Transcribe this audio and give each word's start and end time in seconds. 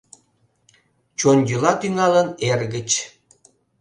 Чон 1.19 1.37
йӱла 1.49 1.73
тӱҥалын 1.81 2.27
эр 2.49 2.61
гыч 2.73 2.89